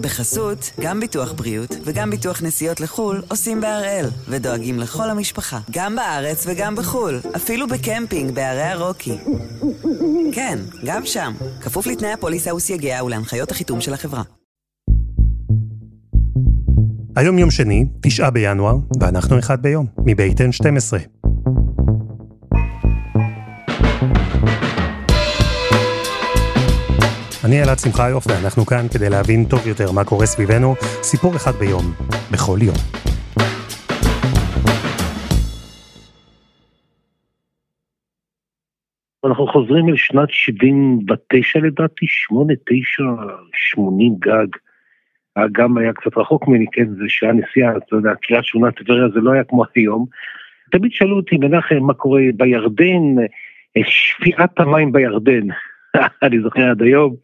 [0.00, 6.44] בחסות, גם ביטוח בריאות וגם ביטוח נסיעות לחו"ל עושים בהראל, ודואגים לכל המשפחה, גם בארץ
[6.46, 9.18] וגם בחו"ל, אפילו בקמפינג בערי הרוקי.
[10.32, 14.22] כן, גם שם, כפוף לתנאי הפוליסה וסייגיה ולהנחיות החיתום של החברה.
[17.16, 21.19] היום יום שני, תשעה בינואר, ואנחנו אחד ביום, מבית N12.
[27.50, 31.84] אני אלעד שמחיוף, ואנחנו כאן כדי להבין טוב יותר מה קורה סביבנו, סיפור אחד ביום,
[32.32, 32.78] בכל יום.
[39.24, 43.02] אנחנו חוזרים אל שנת 79 לדעתי, 8, 9,
[43.54, 44.46] 80 גג.
[45.36, 49.20] האגם היה קצת רחוק ממני, כן, זה שעה נסיעה, אתה יודע, קריית שמונה טבריה זה
[49.20, 50.06] לא היה כמו היום.
[50.70, 53.04] תמיד שאלו אותי, מנחם, מה קורה בירדן,
[53.84, 55.46] שפיעת המים בירדן.
[56.22, 57.14] אני זוכר עד היום,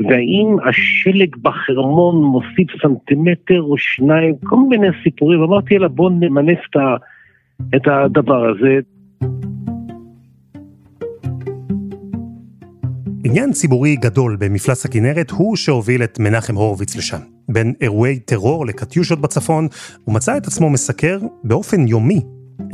[0.00, 6.58] והאם השלג בחרמון מוסיף סנטימטר או שניים, כל מיני סיפורים, אמרתי לה בוא נמנף
[7.76, 8.78] את הדבר הזה.
[13.24, 17.18] עניין ציבורי גדול במפלס הכנרת הוא שהוביל את מנחם הורוביץ לשם.
[17.48, 19.68] בין אירועי טרור לקטיושות בצפון,
[20.04, 22.20] הוא מצא את עצמו מסקר באופן יומי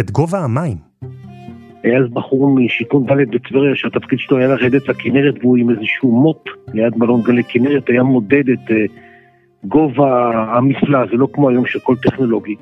[0.00, 0.89] את גובה המים.
[1.82, 6.48] היה אז בחור משיכון ד' בטבריה שהתפקיד שלו היה לרדת לכנרת והוא עם איזשהו מוט
[6.74, 8.74] ליד מלון גלי כנרת היה מודד את uh,
[9.64, 12.56] גובה המפלע, זה לא כמו היום שכל טכנולוגי.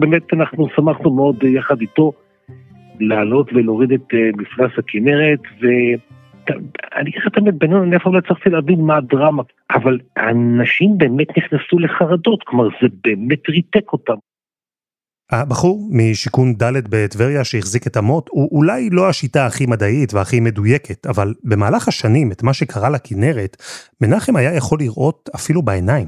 [0.00, 2.12] באמת אנחנו שמחנו מאוד uh, יחד איתו
[3.00, 8.12] לעלות ולהוריד את uh, מפלס הכנרת ואני אגיד לך את האמת, בינינו אני אף פעם
[8.12, 14.14] לא הצלחתי להבין מה הדרמה, אבל אנשים באמת נכנסו לחרדות, כלומר זה באמת ריתק אותם.
[15.32, 21.06] הבחור משיכון ד' בטבריה שהחזיק את המוט הוא אולי לא השיטה הכי מדעית והכי מדויקת,
[21.06, 23.56] אבל במהלך השנים, את מה שקרה לכנרת,
[24.00, 26.06] מנחם היה יכול לראות אפילו בעיניים.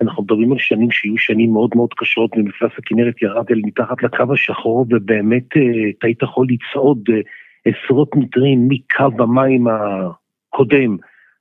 [0.00, 4.32] אנחנו מדברים על שנים שיהיו שנים מאוד מאוד קשות, ומפלס הכנרת ירד אל מתחת לקו
[4.32, 7.20] השחור, ובאמת אה, אתה היית יכול לצעוד אה,
[7.64, 10.96] עשרות מטרים מקו המים הקודם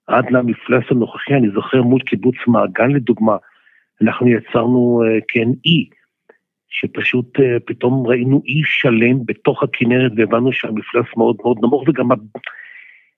[0.08, 1.34] עד למפלס הנוכחי.
[1.34, 3.38] אני זוכר מול קיבוץ מעגן לדוגמה,
[4.02, 5.90] אנחנו יצרנו אה, כן אי.
[6.80, 12.10] שפשוט אה, פתאום ראינו אי שלם בתוך הכנרת והבנו שהמפלס מאוד מאוד נמוך וגם,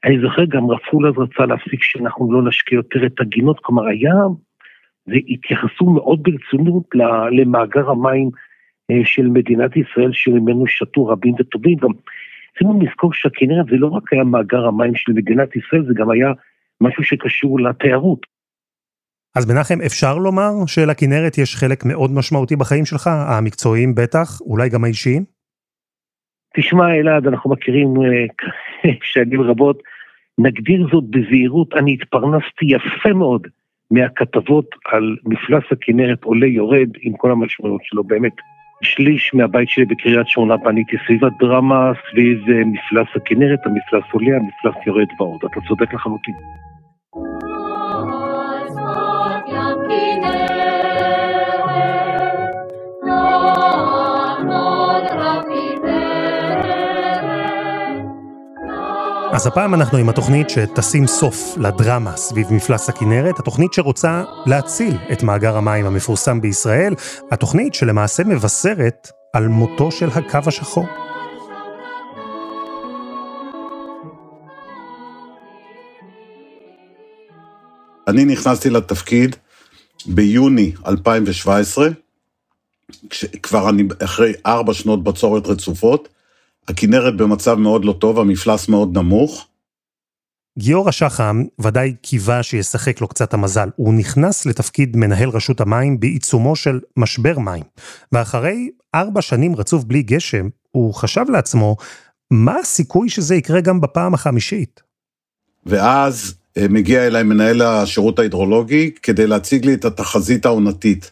[0.06, 4.13] אני זוכר גם רפול אז רצה להפסיק שאנחנו לא נשקיע יותר את הגינות, כלומר היה,
[5.07, 6.84] והתייחסו מאוד ברצינות
[7.31, 8.29] למאגר המים
[8.91, 11.91] אה, של מדינת ישראל שממנו שתו רבים וטובים, גם
[12.57, 16.31] צריכים לזכור שהכנרת זה לא רק היה מאגר המים של מדינת ישראל, זה גם היה
[16.81, 18.37] משהו שקשור לתיירות.
[19.38, 24.84] אז מנחם, אפשר לומר שלכנרת יש חלק מאוד משמעותי בחיים שלך, המקצועיים בטח, אולי גם
[24.84, 25.24] האישיים?
[26.56, 28.25] תשמע אלעד, אנחנו מכירים אה,
[29.14, 29.84] שנים רבות,
[30.38, 33.48] נגדיר זאת בזהירות, אני התפרנסתי יפה מאוד
[33.92, 38.34] מהכתבות על מפלס הכנרת עולה יורד עם כל המשמעות שלו, באמת.
[38.81, 44.88] שליש מהבית שלי בקריית שמונה בניתי סביב הדרמה, סביב אה, מפלס הכנרת, המפלס עולה, המפלס
[44.88, 46.36] יורד ועוד, אתה צודק לחלוטין.
[59.32, 65.24] אז הפעם אנחנו עם התוכנית שתשים סוף לדרמה סביב מפלס הכנרת, התוכנית שרוצה להציל את
[65.24, 66.94] מאגר המים המפורסם בישראל,
[67.32, 70.86] התוכנית שלמעשה מבשרת על מותו של הקו השחור.
[78.08, 79.36] אני נכנסתי לתפקיד
[80.06, 81.88] ביוני 2017,
[83.44, 86.17] כבר אני אחרי ארבע שנות בצורת רצופות,
[86.68, 89.48] הכנרת במצב מאוד לא טוב, המפלס מאוד נמוך.
[90.60, 93.70] גיורא שחם ודאי קיווה שישחק לו קצת המזל.
[93.76, 97.64] הוא נכנס לתפקיד מנהל רשות המים בעיצומו של משבר מים.
[98.12, 101.76] ואחרי ארבע שנים רצוף בלי גשם, הוא חשב לעצמו,
[102.32, 104.82] מה הסיכוי שזה יקרה גם בפעם החמישית?
[105.66, 111.12] ואז אה, מגיע אליי מנהל השירות ההידרולוגי כדי להציג לי את התחזית העונתית.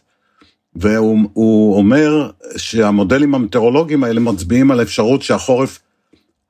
[0.80, 5.78] והוא אומר שהמודלים המטאורולוגיים האלה מצביעים על אפשרות שהחורף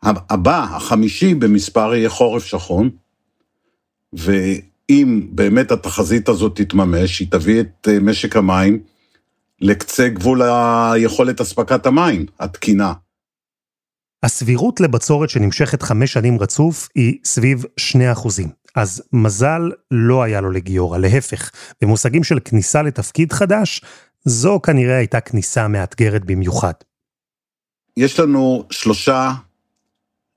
[0.03, 2.91] הבא, החמישי במספר, יהיה חורף שחון,
[4.13, 8.79] ואם באמת התחזית הזאת תתממש, היא תביא את אה, משק המים
[9.61, 12.93] לקצה גבול היכולת אספקת המים, התקינה.
[14.23, 18.49] הסבירות לבצורת שנמשכת חמש שנים רצוף היא סביב שני אחוזים.
[18.77, 21.51] אז מזל לא היה לו לגיורא, להפך.
[21.83, 23.81] במושגים של כניסה לתפקיד חדש,
[24.29, 26.73] זו כנראה הייתה כניסה מאתגרת במיוחד.
[27.97, 29.33] יש לנו שלושה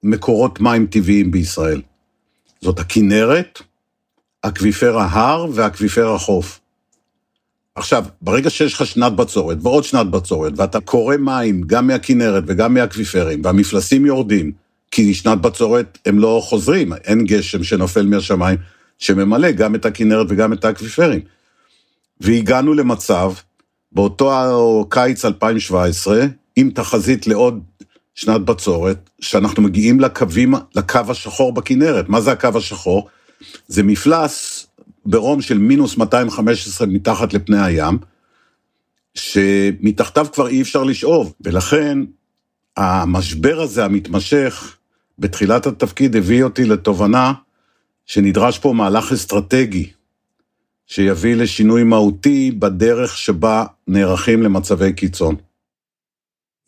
[0.03, 1.81] מקורות מים טבעיים בישראל.
[2.61, 3.61] זאת הכינרת,
[4.41, 6.59] אקוויפר ההר ואקוויפר החוף.
[7.75, 12.73] עכשיו, ברגע שיש לך שנת בצורת ועוד שנת בצורת, ואתה קורא מים גם מהכינרת וגם
[12.73, 14.51] מהאקוויפרים, והמפלסים יורדים,
[14.91, 18.57] כי שנת בצורת הם לא חוזרים, אין גשם שנופל מהשמיים,
[18.99, 21.21] שממלא גם את הכינרת וגם את האקוויפרים.
[22.21, 23.33] והגענו למצב,
[23.91, 26.25] באותו קיץ 2017,
[26.55, 27.63] עם תחזית לעוד
[28.15, 32.09] שנת בצורת, שאנחנו מגיעים לקווים, לקו השחור בכינרת.
[32.09, 33.07] מה זה הקו השחור?
[33.67, 34.67] זה מפלס
[35.05, 37.97] ברום של מינוס 215 מתחת לפני הים,
[39.15, 41.99] שמתחתיו כבר אי אפשר לשאוב, ולכן
[42.77, 44.77] המשבר הזה המתמשך
[45.19, 47.33] בתחילת התפקיד הביא אותי לתובנה
[48.05, 49.91] שנדרש פה מהלך אסטרטגי,
[50.91, 55.35] שיביא לשינוי מהותי בדרך שבה נערכים למצבי קיצון.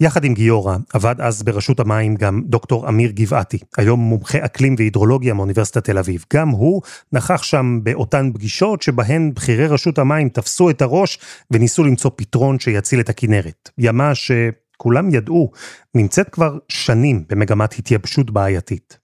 [0.01, 5.33] יחד עם גיורא עבד אז ברשות המים גם דוקטור אמיר גבעתי, היום מומחה אקלים והידרולוגיה
[5.33, 6.25] מאוניברסיטת תל אביב.
[6.33, 6.81] גם הוא
[7.13, 11.19] נכח שם באותן פגישות שבהן בכירי רשות המים תפסו את הראש
[11.51, 13.69] וניסו למצוא פתרון שיציל את הכינרת.
[13.77, 15.51] ימה שכולם ידעו,
[15.95, 19.00] נמצאת כבר שנים במגמת התייבשות בעייתית.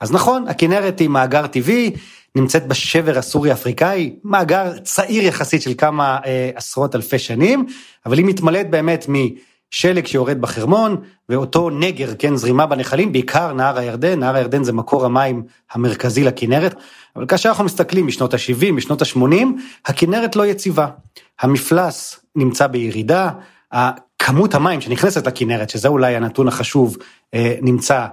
[0.00, 1.90] אז נכון, הכינרת היא מאגר טבעי,
[2.34, 7.66] נמצאת בשבר הסורי-אפריקאי, מאגר צעיר יחסית של כמה אה, עשרות אלפי שנים,
[8.06, 9.14] אבל היא מתמלאת באמת מ...
[9.70, 10.96] שלג שיורד בחרמון,
[11.28, 15.42] ואותו נגר, כן, זרימה בנחלים, בעיקר נהר הירדן, נהר הירדן זה מקור המים
[15.72, 16.74] המרכזי לכנרת,
[17.16, 19.46] אבל כאשר אנחנו מסתכלים משנות ה-70, משנות ה-80,
[19.86, 20.86] הכנרת לא יציבה.
[21.40, 23.30] המפלס נמצא בירידה,
[24.18, 26.96] כמות המים שנכנסת לכנרת, שזה אולי הנתון החשוב,
[27.34, 28.06] אה, נמצא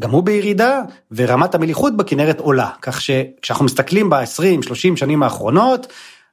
[0.00, 0.80] גם הוא בירידה,
[1.10, 2.70] ורמת המליחות בכנרת עולה.
[2.82, 5.86] כך שכשאנחנו מסתכלים ב-20-30 שנים האחרונות,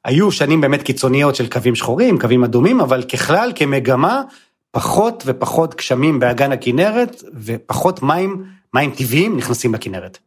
[0.04, 4.22] היו שנים באמת קיצוניות של קווים שחורים, קווים אדומים, אבל ככלל, כמגמה,
[4.70, 8.44] פחות ופחות גשמים באגן הכנרת ופחות מים,
[8.74, 10.18] מים טבעיים נכנסים לכנרת.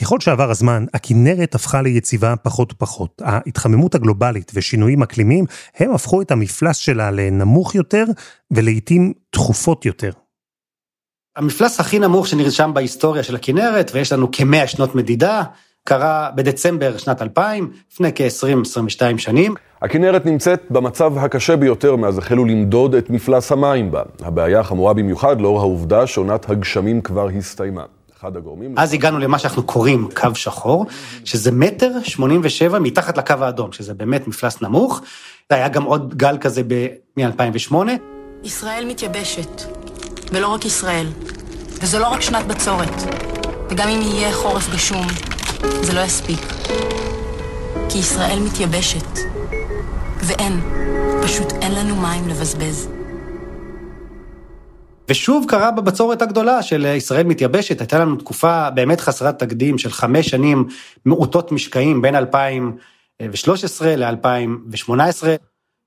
[0.00, 3.22] ככל שעבר הזמן, הכנרת הפכה ליציבה פחות ופחות.
[3.24, 5.44] ההתחממות הגלובלית ושינויים אקלימיים,
[5.76, 8.04] הם הפכו את המפלס שלה לנמוך יותר
[8.50, 10.10] ולעיתים תכופות יותר.
[11.36, 15.42] המפלס הכי נמוך שנרשם בהיסטוריה של הכנרת, ויש לנו כמאה שנות מדידה,
[15.84, 19.54] קרה בדצמבר שנת 2000, לפני כ-20-22 שנים.
[19.82, 24.02] הכנרת נמצאת במצב הקשה ביותר מאז החלו למדוד את מפלס המים בה.
[24.22, 27.82] הבעיה חמורה במיוחד לאור העובדה שעונת הגשמים כבר הסתיימה.
[28.20, 28.74] אחד הגורמים...
[28.76, 30.86] אז הגענו למה שאנחנו קוראים קו שחור,
[31.24, 35.02] שזה מטר 87 מתחת לקו האדום, שזה באמת מפלס נמוך.
[35.50, 36.62] היה גם עוד גל כזה
[37.16, 37.74] מ-2008.
[38.44, 39.62] ישראל מתייבשת,
[40.32, 41.06] ולא רק ישראל.
[41.82, 43.02] וזה לא רק שנת בצורת,
[43.70, 45.06] וגם אם יהיה חורף גשום,
[45.82, 46.40] זה לא יספיק.
[47.88, 49.18] כי ישראל מתייבשת,
[50.22, 50.60] ואין,
[51.22, 52.88] פשוט אין לנו מים לבזבז.
[55.08, 60.28] ושוב קרה בבצורת הגדולה של ישראל מתייבשת, הייתה לנו תקופה באמת חסרת תקדים של חמש
[60.28, 60.64] שנים
[61.04, 64.90] מעוטות משקעים בין 2013 ל-2018,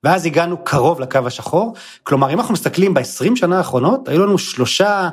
[0.03, 1.73] ואז הגענו קרוב לקו השחור.
[2.03, 5.09] כלומר, אם אנחנו מסתכלים ב-20 שנה האחרונות, היו לנו שלושה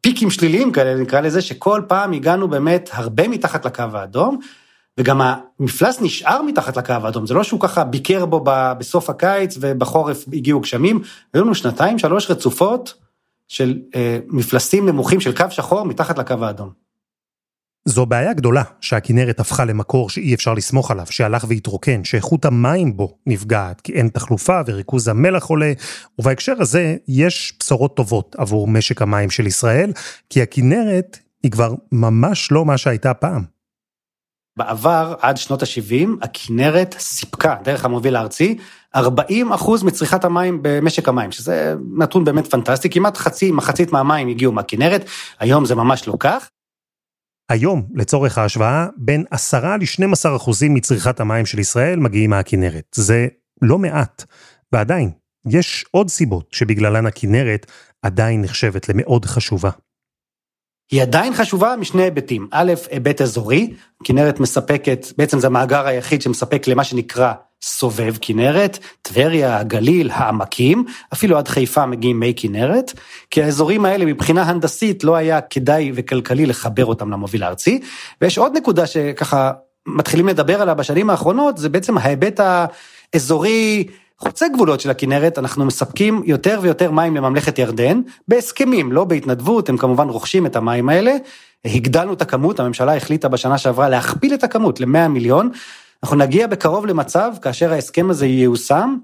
[0.00, 4.38] פיקים שליליים כאלה, נקרא לזה, שכל פעם הגענו באמת הרבה מתחת לקו האדום,
[4.98, 8.44] וגם המפלס נשאר מתחת לקו האדום, זה לא שהוא ככה ביקר בו
[8.78, 11.02] בסוף הקיץ ובחורף הגיעו גשמים,
[11.34, 12.94] היו לנו שנתיים, שלוש רצופות
[13.48, 16.87] של אה, מפלסים נמוכים של קו שחור מתחת לקו האדום.
[17.88, 23.14] זו בעיה גדולה שהכנרת הפכה למקור שאי אפשר לסמוך עליו, שהלך והתרוקן, שאיכות המים בו
[23.26, 25.72] נפגעת, כי אין תחלופה וריכוז המלח עולה,
[26.18, 29.92] ובהקשר הזה יש בשורות טובות עבור משק המים של ישראל,
[30.30, 33.44] כי הכנרת היא כבר ממש לא מה שהייתה פעם.
[34.56, 38.58] בעבר, עד שנות ה-70, הכנרת סיפקה, דרך המוביל הארצי,
[38.96, 44.52] 40 אחוז מצריכת המים במשק המים, שזה נתון באמת פנטסטי, כמעט חצי, מחצית מהמים הגיעו
[44.52, 45.04] מהכנרת,
[45.40, 46.48] היום זה ממש לא כך.
[47.48, 52.84] היום, לצורך ההשוואה, בין 10 ל-12 אחוזים מצריכת המים של ישראל מגיעים מהכנרת.
[52.94, 53.26] זה
[53.62, 54.24] לא מעט,
[54.72, 55.10] ועדיין,
[55.50, 57.66] יש עוד סיבות שבגללן הכנרת
[58.02, 59.70] עדיין נחשבת למאוד חשובה.
[60.90, 62.48] היא עדיין חשובה משני היבטים.
[62.50, 63.74] א', היבט אזורי,
[64.04, 71.38] כנרת מספקת, בעצם זה המאגר היחיד שמספק למה שנקרא סובב כנרת, טבריה, הגליל, העמקים, אפילו
[71.38, 72.92] עד חיפה מגיעים מי כנרת,
[73.30, 77.80] כי האזורים האלה מבחינה הנדסית לא היה כדאי וכלכלי לחבר אותם למוביל הארצי.
[78.20, 79.52] ויש עוד נקודה שככה
[79.86, 82.40] מתחילים לדבר עליה בשנים האחרונות, זה בעצם ההיבט
[83.14, 83.86] האזורי
[84.18, 89.76] חוצה גבולות של הכנרת, אנחנו מספקים יותר ויותר מים לממלכת ירדן, בהסכמים, לא בהתנדבות, הם
[89.76, 91.16] כמובן רוכשים את המים האלה.
[91.64, 95.50] הגדלנו את הכמות, הממשלה החליטה בשנה שעברה להכפיל את הכמות ל-100 מיליון.
[96.02, 98.96] אנחנו נגיע בקרוב למצב, כאשר ההסכם הזה ייושם,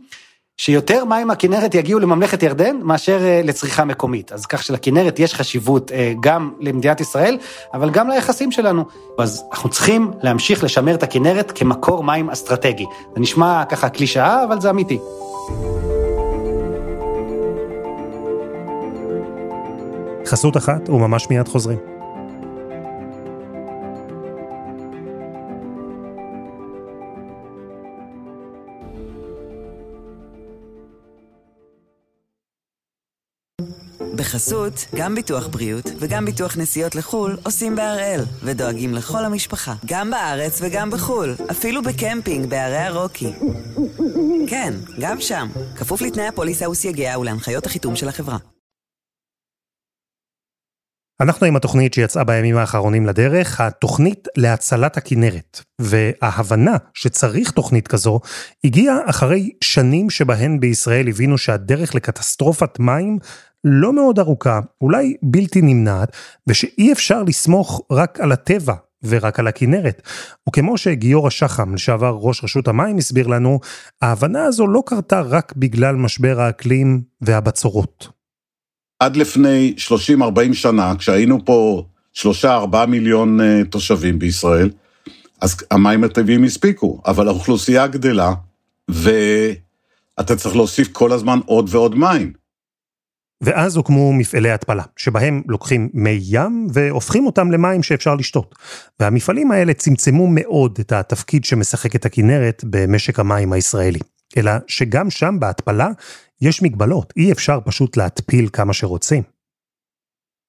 [0.56, 4.32] שיותר מים מהכנרת יגיעו לממלכת ירדן מאשר אה, לצריכה מקומית.
[4.32, 7.38] אז כך שלכנרת יש חשיבות אה, גם למדינת ישראל,
[7.74, 8.84] אבל גם ליחסים שלנו.
[9.18, 12.86] אז אנחנו צריכים להמשיך לשמר את הכנרת כמקור מים אסטרטגי.
[13.14, 14.98] זה נשמע ככה קלישאה, אבל זה אמיתי.
[20.26, 21.93] חסות אחת וממש מיד חוזרים.
[34.24, 40.60] בחסות, גם ביטוח בריאות וגם ביטוח נסיעות לחו"ל עושים בהראל, ודואגים לכל המשפחה, גם בארץ
[40.62, 43.32] וגם בחו"ל, אפילו בקמפינג בערי הרוקי.
[44.48, 48.38] כן, גם שם, כפוף לתנאי הפוליסה וסייגיה ולהנחיות החיתום של החברה.
[51.20, 55.60] אנחנו עם התוכנית שיצאה בימים האחרונים לדרך, התוכנית להצלת הכינרת.
[55.80, 58.20] וההבנה שצריך תוכנית כזו,
[58.64, 63.18] הגיעה אחרי שנים שבהן בישראל הבינו שהדרך לקטסטרופת מים
[63.64, 66.16] לא מאוד ארוכה, אולי בלתי נמנעת,
[66.46, 70.02] ושאי אפשר לסמוך רק על הטבע ורק על הכינרת.
[70.48, 73.60] וכמו שגיורא שחם, לשעבר ראש רשות המים, הסביר לנו,
[74.02, 78.08] ההבנה הזו לא קרתה רק בגלל משבר האקלים והבצורות.
[79.00, 79.74] עד לפני
[80.20, 81.84] 30-40 שנה, כשהיינו פה
[82.16, 84.70] 3-4 מיליון uh, תושבים בישראל,
[85.40, 88.34] אז המים הטבעיים הספיקו, אבל האוכלוסייה גדלה,
[88.88, 92.43] ואתה צריך להוסיף כל הזמן עוד ועוד מים.
[93.44, 98.54] ואז הוקמו מפעלי התפלה, שבהם לוקחים מי ים והופכים אותם למים שאפשר לשתות.
[99.00, 103.98] והמפעלים האלה צמצמו מאוד את התפקיד שמשחקת הכנרת במשק המים הישראלי.
[104.36, 105.88] אלא שגם שם בהתפלה
[106.40, 109.22] יש מגבלות, אי אפשר פשוט להתפיל כמה שרוצים.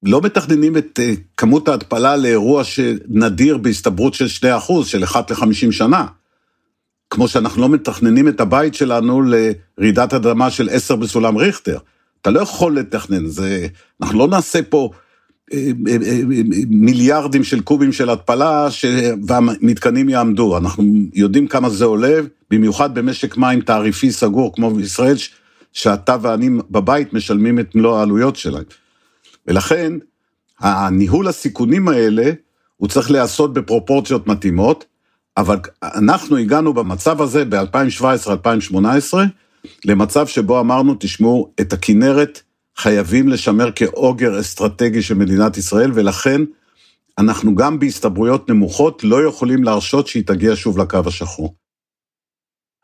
[0.02, 4.26] לא מתכננים את uh, כמות ההתפלה לאירוע שנדיר בהסתברות של
[4.68, 6.06] 2%, של 1 ל-50 שנה.
[7.10, 11.78] כמו שאנחנו לא מתכננים את הבית שלנו לרעידת אדמה של 10 בסולם ריכטר.
[12.20, 13.66] אתה לא יכול לתכנן, זה,
[14.02, 14.90] אנחנו לא נעשה פה
[15.52, 16.20] אה, אה, אה,
[16.68, 18.84] מיליארדים של קובים של התפלה ש...
[19.26, 22.20] והמתקנים יעמדו, אנחנו יודעים כמה זה עולה,
[22.50, 25.16] במיוחד במשק מים תעריפי סגור כמו בישראל,
[25.72, 28.64] שאתה ואני בבית משלמים את מלוא העלויות שלהם.
[29.46, 29.92] ולכן,
[30.60, 32.30] הניהול הסיכונים האלה,
[32.76, 34.84] הוא צריך להיעשות בפרופורציות מתאימות,
[35.36, 39.14] אבל אנחנו הגענו במצב הזה ב-2017-2018,
[39.84, 42.42] למצב שבו אמרנו, תשמעו, את הכינרת
[42.76, 46.40] חייבים לשמר כאוגר אסטרטגי של מדינת ישראל, ולכן
[47.18, 51.54] אנחנו גם בהסתברויות נמוכות לא יכולים להרשות שהיא תגיע שוב לקו השחור.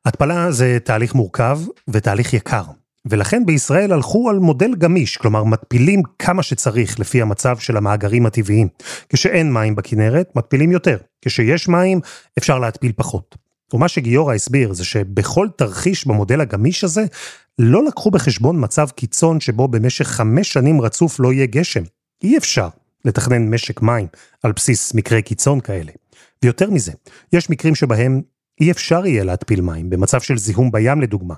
[0.05, 1.59] התפלה זה תהליך מורכב
[1.89, 2.63] ותהליך יקר,
[3.07, 8.69] ולכן בישראל הלכו על מודל גמיש, כלומר מתפילים כמה שצריך לפי המצב של המאגרים הטבעיים.
[9.09, 12.01] כשאין מים בכנרת, מתפילים יותר, כשיש מים,
[12.39, 13.42] אפשר להתפיל פחות.
[13.75, 17.05] ומה שגיורא הסביר זה שבכל תרחיש במודל הגמיש הזה,
[17.59, 21.83] לא לקחו בחשבון מצב קיצון שבו במשך חמש שנים רצוף לא יהיה גשם.
[22.23, 22.69] אי אפשר
[23.05, 24.07] לתכנן משק מים
[24.43, 25.93] על בסיס מקרי קיצון כאלה.
[26.45, 26.93] ויותר מזה,
[27.33, 28.23] יש מקרים שבהם
[28.61, 31.35] אי אפשר יהיה להתפיל מים, במצב של זיהום בים לדוגמה.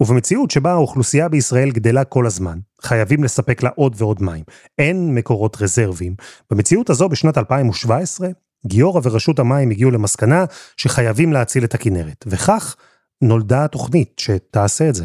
[0.00, 4.44] ובמציאות שבה האוכלוסייה בישראל גדלה כל הזמן, חייבים לספק לה עוד ועוד מים.
[4.78, 6.14] אין מקורות רזרבים.
[6.50, 8.28] במציאות הזו בשנת 2017,
[8.66, 10.44] גיורא ורשות המים הגיעו למסקנה
[10.76, 12.76] שחייבים להציל את הכנרת, וכך
[13.22, 15.04] נולדה התוכנית שתעשה את זה.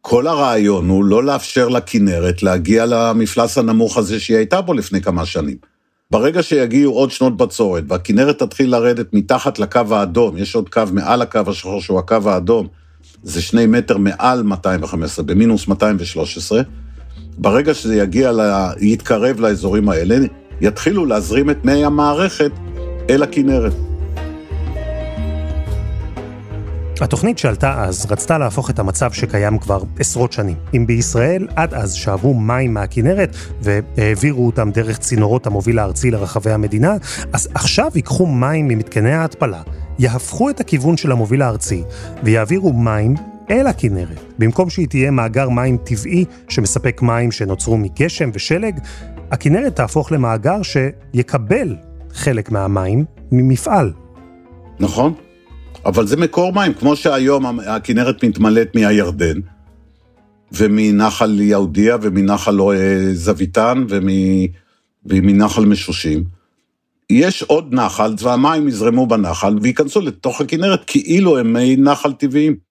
[0.00, 5.26] כל הרעיון הוא לא לאפשר לכנרת להגיע למפלס הנמוך הזה שהיא הייתה בו לפני כמה
[5.26, 5.56] שנים.
[6.10, 11.22] ברגע שיגיעו עוד שנות בצורת והכנרת תתחיל לרדת מתחת לקו האדום, יש עוד קו מעל
[11.22, 12.66] הקו השחור שהוא הקו האדום,
[13.22, 16.62] זה שני מטר מעל 215, במינוס 213,
[17.38, 20.16] ברגע שזה יגיע, לה, יתקרב לאזורים האלה,
[20.60, 22.50] יתחילו להזרים את מי המערכת
[23.10, 23.72] אל הכנרת.
[27.00, 30.56] התוכנית שעלתה אז רצתה להפוך את המצב שקיים כבר עשרות שנים.
[30.74, 36.96] אם בישראל עד אז שאבו מים מהכנרת והעבירו אותם דרך צינורות המוביל הארצי לרחבי המדינה,
[37.32, 39.62] אז עכשיו ייקחו מים ממתקני ההתפלה,
[39.98, 41.82] יהפכו את הכיוון של המוביל הארצי
[42.22, 43.14] ויעבירו מים
[43.50, 44.20] אל הכנרת.
[44.38, 48.80] במקום שהיא תהיה מאגר מים טבעי שמספק מים שנוצרו מגשם ושלג,
[49.30, 51.76] הכנרת תהפוך למאגר שיקבל
[52.12, 53.92] חלק מהמים ממפעל.
[54.80, 55.14] נכון,
[55.86, 59.40] אבל זה מקור מים, כמו שהיום הכנרת מתמלאת מהירדן,
[60.52, 63.84] ומנחל יהודיה, ומנחל אה, זוויתן,
[65.06, 66.24] ומנחל משושים.
[67.10, 72.69] יש עוד נחל, והמים יזרמו בנחל, וייכנסו לתוך הכנרת כאילו הם מי נחל טבעיים.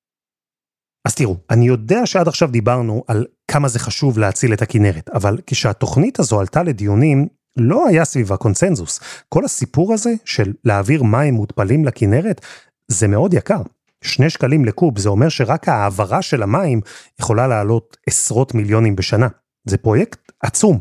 [1.06, 5.38] אז תראו, אני יודע שעד עכשיו דיברנו על כמה זה חשוב להציל את הכנרת, אבל
[5.48, 7.27] כשהתוכנית הזו עלתה לדיונים,
[7.58, 9.00] לא היה סביבה קונצנזוס.
[9.29, 12.41] כל הסיפור הזה של להעביר מים מותפלים לכנרת,
[12.88, 13.62] זה מאוד יקר.
[14.03, 16.82] שני שקלים לקוב, זה אומר שרק ההעברה של המים
[17.20, 19.27] יכולה לעלות עשרות מיליונים בשנה.
[19.65, 20.79] זה פרויקט עצום.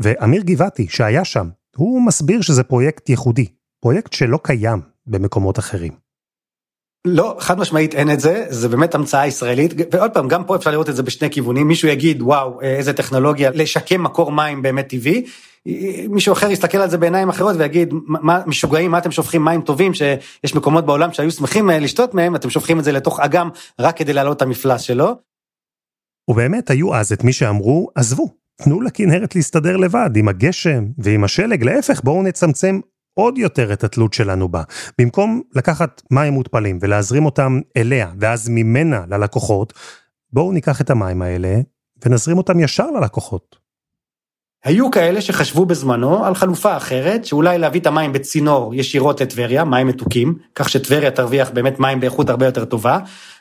[0.00, 3.46] ואמיר גבעתי, שהיה שם, הוא מסביר שזה פרויקט ייחודי,
[3.80, 6.05] פרויקט שלא קיים במקומות אחרים.
[7.06, 10.70] לא, חד משמעית אין את זה, זה באמת המצאה ישראלית, ועוד פעם, גם פה אפשר
[10.70, 15.24] לראות את זה בשני כיוונים, מישהו יגיד, וואו, איזה טכנולוגיה, לשקם מקור מים באמת טבעי,
[16.08, 19.94] מישהו אחר יסתכל על זה בעיניים אחרות ויגיד, מה, משוגעים, מה אתם שופכים מים טובים,
[19.94, 23.48] שיש מקומות בעולם שהיו שמחים אה, לשתות מהם, אתם שופכים את זה לתוך אגם
[23.78, 25.14] רק כדי להעלות את המפלס שלו.
[26.30, 28.28] ובאמת היו אז את מי שאמרו, עזבו,
[28.62, 32.80] תנו לכנרת להסתדר לבד, עם הגשם ועם השלג, להפך, בואו נצמצם
[33.18, 34.62] עוד יותר את התלות שלנו בה.
[34.98, 39.72] במקום לקחת מים מותפלים ולהזרים אותם אליה, ואז ממנה ללקוחות,
[40.32, 41.60] בואו ניקח את המים האלה
[42.04, 43.66] ונזרים אותם ישר ללקוחות.
[44.64, 49.86] היו כאלה שחשבו בזמנו על חלופה אחרת, שאולי להביא את המים בצינור ישירות לטבריה, מים
[49.86, 52.98] מתוקים, כך שטבריה תרוויח באמת מים באיכות הרבה יותר טובה,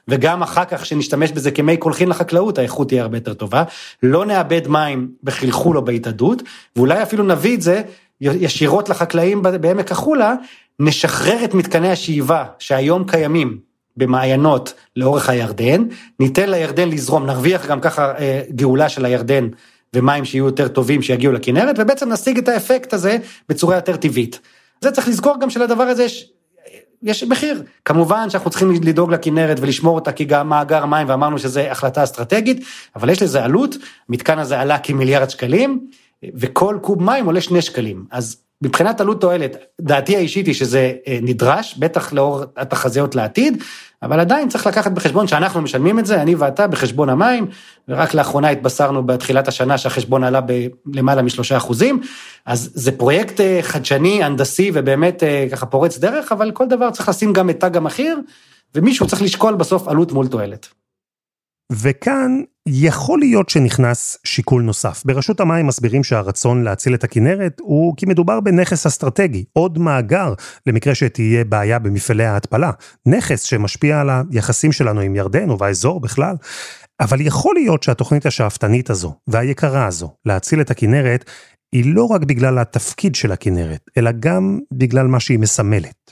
[0.08, 3.64] וגם אחר כך שנשתמש בזה כמי קולחין לחקלאות, האיכות תהיה הרבה יותר טובה.
[4.04, 6.42] לא נאבד מים בחלחול או בהתאדות,
[6.76, 7.82] ואולי אפילו נביא את זה
[8.22, 10.34] ישירות לחקלאים בעמק החולה,
[10.80, 13.58] נשחרר את מתקני השאיבה שהיום קיימים
[13.98, 15.84] במעיינות לאורך הירדן,
[16.20, 19.48] ניתן לירדן לזרום, נרוויח גם ככה אה, גאולה של הירדן
[19.94, 23.18] ומים שיהיו יותר טובים שיגיעו לכנרת, ובעצם נשיג את האפקט הזה
[23.50, 24.40] בצורה יותר טבעית.
[24.82, 26.30] זה צריך לזכור גם שלדבר הזה יש,
[27.04, 27.64] יש מחיר.
[27.86, 33.22] כמובן שאנחנו צריכים לדאוג לכנרת ולשמור אותה מאגר מים, ואמרנו שזו החלטה אסטרטגית, אבל יש
[33.22, 33.76] לזה עלות,
[34.10, 35.88] המתקן הזה עלה כמיליארד שקלים,
[36.24, 38.06] וכל קוב מים עולה שני שקלים.
[38.12, 43.64] אז מבחינת עלות תועלת, דעתי האישית היא שזה אה, נדרש, בטח לאור התחזיות לעתיד,
[44.04, 47.48] אבל עדיין צריך לקחת בחשבון שאנחנו משלמים את זה, אני ואתה בחשבון המים,
[47.88, 50.42] ורק לאחרונה התבשרנו בתחילת השנה שהחשבון עלה
[50.86, 52.02] בלמעלה משלושה אחוזים,
[52.46, 57.10] אז זה פרויקט אה, חדשני, הנדסי ובאמת אה, ככה פורץ דרך, אבל כל דבר צריך
[57.10, 58.20] לשים גם את תג המחיר,
[58.76, 60.68] ומישהו צריך לשקול בסוף עלות מול תועלת.
[61.72, 65.04] וכאן יכול להיות שנכנס שיקול נוסף.
[65.06, 70.34] ברשות המים מסבירים שהרצון להציל את הכנרת הוא כי מדובר בנכס אסטרטגי, עוד מאגר
[70.68, 72.72] למקרה שתהיה בעיה במפעלי ההתפלה.
[73.06, 76.36] נכס שמשפיע על היחסים שלנו עם ירדן ובאזור בכלל.
[77.00, 81.26] אבל יכול להיות שהתוכנית השאפתנית הזו והיקרה הזו להציל את הכנרת
[81.72, 86.05] היא לא רק בגלל התפקיד של הכנרת, אלא גם בגלל מה שהיא מסמלת.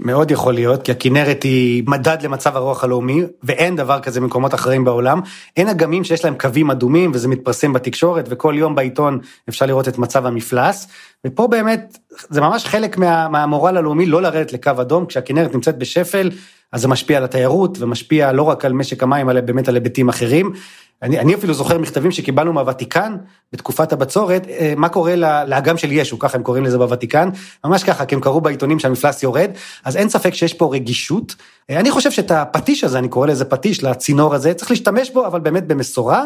[0.00, 4.84] מאוד יכול להיות, כי הכנרת היא מדד למצב הרוח הלאומי, ואין דבר כזה במקומות אחרים
[4.84, 5.20] בעולם.
[5.56, 9.98] אין אגמים שיש להם קווים אדומים, וזה מתפרסם בתקשורת, וכל יום בעיתון אפשר לראות את
[9.98, 10.88] מצב המפלס.
[11.26, 11.98] ופה באמת,
[12.30, 16.30] זה ממש חלק מה, מהמורל הלאומי לא לרדת לקו אדום, כשהכנרת נמצאת בשפל,
[16.72, 20.08] אז זה משפיע על התיירות, ומשפיע לא רק על משק המים, אלא באמת על היבטים
[20.08, 20.52] אחרים.
[21.02, 23.16] אני, אני אפילו זוכר מכתבים שקיבלנו מהוותיקן
[23.52, 27.28] בתקופת הבצורת, אה, מה קורה לאגם של ישו, ככה הם קוראים לזה בוותיקן,
[27.64, 29.50] ממש ככה, כי הם קראו בעיתונים שהמפלס יורד,
[29.84, 31.34] אז אין ספק שיש פה רגישות.
[31.70, 35.26] אה, אני חושב שאת הפטיש הזה, אני קורא לזה פטיש, לצינור הזה, צריך להשתמש בו,
[35.26, 36.24] אבל באמת במשורה.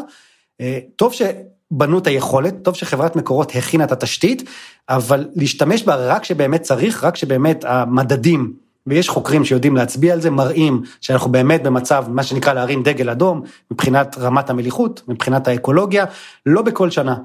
[0.60, 4.48] אה, טוב שבנו את היכולת, טוב שחברת מקורות הכינה את התשתית,
[4.88, 10.30] אבל להשתמש בה רק שבאמת צריך, רק שבאמת המדדים ויש חוקרים שיודעים להצביע על זה,
[10.30, 16.04] מראים שאנחנו באמת במצב, מה שנקרא להרים דגל אדום, מבחינת רמת המליחות, מבחינת האקולוגיה,
[16.46, 17.16] לא בכל שנה.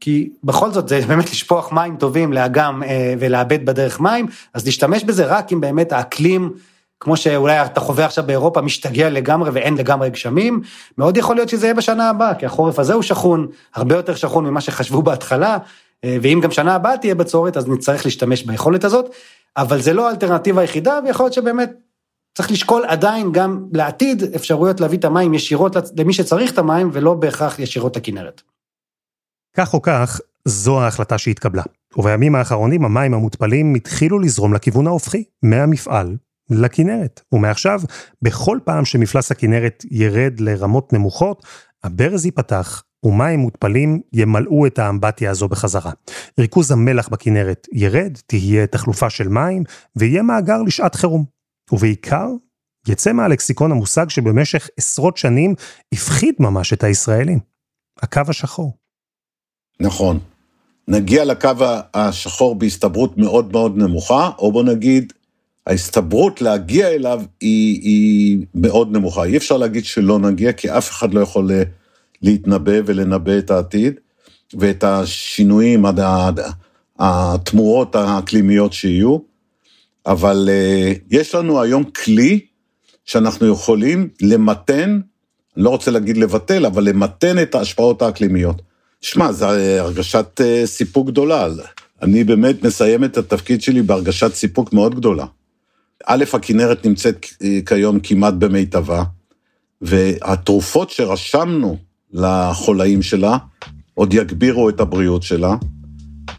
[0.00, 5.04] כי בכל זאת זה באמת לשפוך מים טובים לאגם אה, ולאבד בדרך מים, אז להשתמש
[5.04, 6.52] בזה רק אם באמת האקלים,
[7.00, 10.60] כמו שאולי אתה חווה עכשיו באירופה, משתגע לגמרי ואין לגמרי גשמים,
[10.98, 14.46] מאוד יכול להיות שזה יהיה בשנה הבאה, כי החורף הזה הוא שכון, הרבה יותר שכון
[14.46, 15.58] ממה שחשבו בהתחלה,
[16.04, 19.14] אה, ואם גם שנה הבאה תהיה בצורת, אז נצטרך להשתמש ביכולת הזאת.
[19.56, 21.72] אבל זה לא האלטרנטיבה היחידה, ויכול להיות שבאמת
[22.38, 27.14] צריך לשקול עדיין גם לעתיד אפשרויות להביא את המים ישירות למי שצריך את המים, ולא
[27.14, 28.42] בהכרח ישירות לכנרת.
[29.56, 31.62] כך או כך, זו ההחלטה שהתקבלה.
[31.96, 36.16] ובימים האחרונים המים המותפלים התחילו לזרום לכיוון ההופכי, מהמפעל
[36.50, 37.20] לכנרת.
[37.32, 37.80] ומעכשיו,
[38.22, 41.46] בכל פעם שמפלס הכנרת ירד לרמות נמוכות,
[41.84, 45.92] הברז ייפתח ומים מותפלים ימלאו את האמבטיה הזו בחזרה.
[46.40, 49.64] ריכוז המלח בכנרת ירד, תהיה תחלופה של מים,
[49.96, 51.24] ויהיה מאגר לשעת חירום.
[51.72, 52.28] ובעיקר,
[52.88, 55.54] יצא מהלקסיקון המושג שבמשך עשרות שנים
[55.92, 57.38] הפחיד ממש את הישראלים.
[58.02, 58.76] הקו השחור.
[59.80, 60.18] נכון.
[60.88, 61.50] נגיע לקו
[61.94, 65.12] השחור בהסתברות מאוד מאוד נמוכה, או בוא נגיד,
[65.66, 69.24] ההסתברות להגיע אליו היא, היא מאוד נמוכה.
[69.24, 71.50] אי אפשר להגיד שלא נגיע, כי אף אחד לא יכול
[72.24, 73.94] להתנבא ולנבא את העתיד,
[74.54, 75.84] ואת השינויים,
[76.98, 79.18] התמורות האקלימיות שיהיו,
[80.06, 82.40] אבל אה, יש לנו היום כלי
[83.04, 85.00] שאנחנו יכולים למתן,
[85.56, 88.62] לא רוצה להגיד לבטל, אבל למתן את ההשפעות האקלימיות.
[89.00, 89.46] שמע, זו
[89.78, 91.48] הרגשת אה, סיפוק גדולה.
[92.02, 95.26] אני באמת מסיים את התפקיד שלי בהרגשת סיפוק מאוד גדולה.
[96.06, 97.26] א', הכנרת נמצאת
[97.66, 99.04] כיום כמעט במיטבה,
[99.82, 101.76] והתרופות שרשמנו
[102.14, 103.36] לחולאים שלה,
[103.94, 105.56] עוד יגבירו את הבריאות שלה,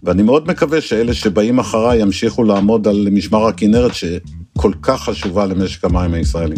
[0.04, 5.86] ואני מאוד מקווה שאלה שבאים אחריי ימשיכו לעמוד על משמר הכנרת שכל כך חשובה למשק
[5.86, 6.56] המים הישראלי.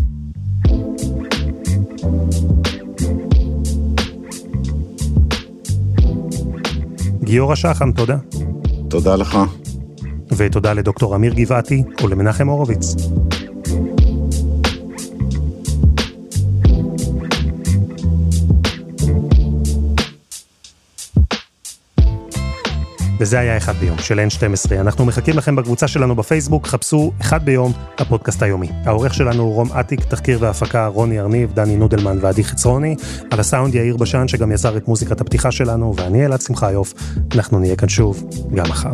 [7.24, 8.18] גיורא שחם, תודה.
[8.90, 9.38] תודה לך.
[10.38, 12.96] ותודה לדוקטור אמיר גבעתי ולמנחם הורוביץ.
[23.20, 24.74] וזה היה אחד ביום של N12.
[24.80, 28.70] אנחנו מחכים לכם בקבוצה שלנו בפייסבוק, חפשו אחד ביום, הפודקאסט היומי.
[28.86, 32.96] העורך שלנו הוא רום אטיק, תחקיר והפקה רוני ארניב, דני נודלמן ועדי חצרוני.
[33.32, 36.94] על הסאונד יאיר בשן שגם יצר את מוזיקת הפתיחה שלנו, ואני אלעד שמחיוף.
[37.36, 38.24] אנחנו נהיה כאן שוב,
[38.56, 38.94] גם מחר.